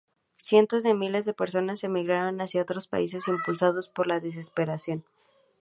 Cientos 0.39 0.81
de 0.81 0.95
miles 0.95 1.25
de 1.25 1.35
personas 1.35 1.83
emigraron 1.83 2.41
hacia 2.41 2.63
otros 2.63 2.87
países 2.87 3.27
impulsados 3.27 3.87
por 3.89 4.07
la 4.07 4.19
desesperación. 4.19 5.05